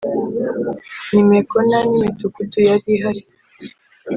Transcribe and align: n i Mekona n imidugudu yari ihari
n 1.13 1.15
i 1.21 1.23
Mekona 1.29 1.77
n 1.89 1.91
imidugudu 1.97 2.57
yari 2.69 2.87
ihari 2.95 3.23